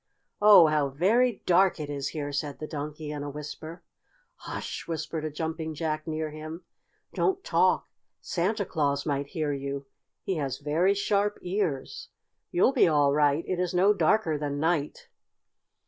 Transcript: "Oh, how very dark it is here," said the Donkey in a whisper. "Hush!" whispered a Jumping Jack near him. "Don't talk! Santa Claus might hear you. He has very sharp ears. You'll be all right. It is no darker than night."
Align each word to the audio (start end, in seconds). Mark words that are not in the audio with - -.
"Oh, 0.41 0.65
how 0.65 0.89
very 0.89 1.43
dark 1.45 1.79
it 1.79 1.87
is 1.87 2.07
here," 2.07 2.31
said 2.31 2.57
the 2.57 2.65
Donkey 2.65 3.11
in 3.11 3.21
a 3.21 3.29
whisper. 3.29 3.83
"Hush!" 4.37 4.87
whispered 4.87 5.23
a 5.23 5.29
Jumping 5.29 5.75
Jack 5.75 6.07
near 6.07 6.31
him. 6.31 6.63
"Don't 7.13 7.43
talk! 7.43 7.87
Santa 8.19 8.65
Claus 8.65 9.05
might 9.05 9.27
hear 9.27 9.53
you. 9.53 9.85
He 10.23 10.37
has 10.37 10.57
very 10.57 10.95
sharp 10.95 11.37
ears. 11.43 12.09
You'll 12.49 12.73
be 12.73 12.87
all 12.87 13.13
right. 13.13 13.43
It 13.47 13.59
is 13.59 13.75
no 13.75 13.93
darker 13.93 14.39
than 14.39 14.59
night." 14.59 15.07